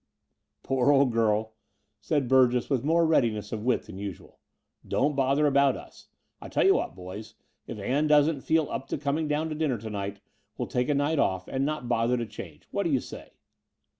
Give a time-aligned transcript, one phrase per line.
[0.63, 1.53] "Poor old girl,"
[1.99, 4.39] said Burgess with more readi ness of wit than usual,
[4.87, 6.07] "don't bother about us.
[6.41, 7.35] I tell you what, boys,
[7.67, 10.19] if Ann doesn't feel up to com ing down to dinner to night,
[10.57, 12.63] we'll take a night oflF and not bother to change.
[12.71, 13.33] What do you say